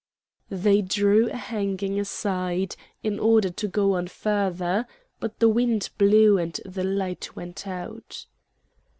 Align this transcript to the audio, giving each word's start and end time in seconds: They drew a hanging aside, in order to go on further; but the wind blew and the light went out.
They 0.49 0.81
drew 0.81 1.29
a 1.29 1.35
hanging 1.35 1.99
aside, 1.99 2.75
in 3.03 3.19
order 3.19 3.51
to 3.51 3.67
go 3.67 3.93
on 3.93 4.07
further; 4.07 4.87
but 5.19 5.37
the 5.37 5.47
wind 5.47 5.91
blew 5.99 6.39
and 6.39 6.59
the 6.65 6.83
light 6.83 7.35
went 7.35 7.67
out. 7.67 8.25